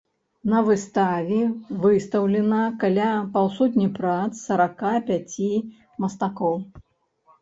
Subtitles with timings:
[0.51, 1.41] На выставе
[1.83, 5.53] выстаўлена каля паўсотні прац сарака пяці
[6.07, 6.55] мастакоў.